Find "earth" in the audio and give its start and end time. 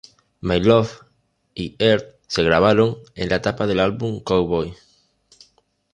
1.77-2.15